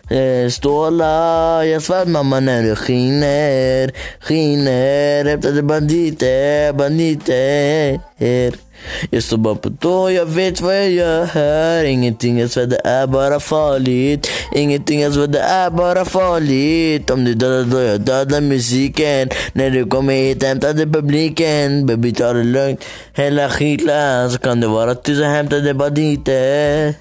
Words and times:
Eh, 0.09 0.49
Stålar. 0.49 1.63
Jag 1.63 1.81
svär 1.81 2.05
mamma 2.05 2.39
när 2.39 2.63
du 2.63 2.75
skiner, 2.75 3.91
skiner. 4.19 5.25
Hämtade 5.25 5.63
banditer, 5.63 6.73
banditer. 6.73 7.99
Jag 9.09 9.23
står 9.23 9.37
bara 9.37 9.55
på 9.55 9.69
tå, 9.69 10.11
jag 10.11 10.25
vet 10.25 10.61
vad 10.61 10.75
jag 10.75 10.91
gör 10.91 11.83
Ingenting 11.83 12.39
jag 12.39 12.49
svär 12.49 12.65
det 12.65 12.81
är 12.83 13.07
bara 13.07 13.39
farligt 13.39 14.29
Ingenting 14.55 15.01
jag 15.01 15.13
svär 15.13 15.27
det 15.27 15.39
är 15.39 15.69
bara 15.69 16.05
farligt 16.05 17.09
Om 17.09 17.25
du 17.25 17.33
dödar 17.33 17.63
då 17.63 17.81
jag 17.81 18.01
dödar 18.01 18.41
musiken 18.41 19.29
När 19.53 19.69
du 19.69 19.85
kommer 19.85 20.13
hit 20.13 20.43
hämtade 20.43 20.85
publiken 20.85 21.85
Baby 21.85 22.13
ta 22.13 22.33
det 22.33 22.43
lugnt 22.43 22.85
Hela 23.13 23.49
skitland 23.49 24.31
så 24.31 24.37
kan 24.37 24.61
det 24.61 24.67
vara 24.67 24.95
tusen 24.95 25.31
hämtade 25.31 25.73
banditer 25.73 26.93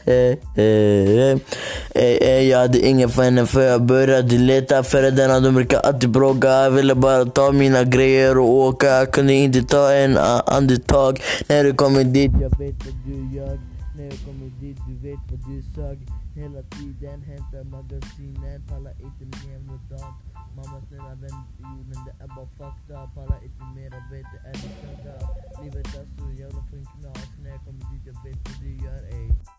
Ey, 1.94 2.18
ey, 2.20 2.48
Jag 2.48 2.65
hade 2.66 2.86
ingen 2.88 3.10
henne 3.10 3.46
för 3.46 3.62
jag 3.62 3.82
började 3.82 4.38
leta 4.38 4.82
För 4.82 5.40
de 5.40 5.54
brukar 5.54 5.80
alltid 5.80 6.10
bråka 6.10 6.48
Jag 6.48 6.70
ville 6.70 6.94
bara 6.94 7.24
ta 7.24 7.52
mina 7.52 7.84
grejer 7.84 8.38
och 8.38 8.48
åka. 8.48 8.86
Jag 8.86 9.12
kunde 9.12 9.32
inte 9.32 9.62
ta 9.62 9.92
en 9.92 10.18
andetag. 10.46 11.22
När 11.48 11.64
du 11.64 11.74
kommer 11.74 12.04
dit 12.04 12.32
jag 12.40 12.58
vet 12.58 12.76
vad 12.86 12.94
du 13.06 13.36
gör. 13.36 13.60
När 13.96 14.04
jag 14.04 14.18
kommer 14.26 14.50
dit 14.60 14.78
du 14.88 15.08
vet 15.08 15.20
vad 15.30 15.40
du 15.48 15.62
sög. 15.74 15.98
Hela 16.34 16.62
tiden 16.62 17.22
hämtar 17.22 17.64
magasinen 17.64 18.62
Pallar 18.68 18.92
inte 19.06 19.24
mer 19.46 19.58
mot 19.58 19.90
dag 19.90 20.14
Mamma 20.56 20.78
snälla 20.88 21.14
vänd 21.22 21.42
jorden 21.58 22.00
det 22.06 22.24
är 22.24 22.28
bara 22.36 22.48
fakta 22.58 23.10
Pallar 23.14 23.40
inte 23.44 23.64
mera 23.76 23.98
vet 24.10 24.26
det 24.34 24.40
är 24.48 24.56
det 24.62 24.72
söga 24.80 25.16
Livet 25.62 25.86
är 25.86 26.06
så 26.18 26.26
jävla 26.42 26.62
fin 26.70 26.86
knas 27.00 27.28
När 27.42 27.50
jag 27.50 27.60
kommer 27.64 27.84
dit 27.92 28.04
jag 28.06 28.16
vet 28.24 28.38
vad 28.46 28.56
du 28.62 28.70
gör 28.84 29.02
ey. 29.18 29.55